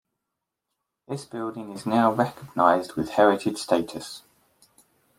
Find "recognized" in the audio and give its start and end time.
2.11-2.93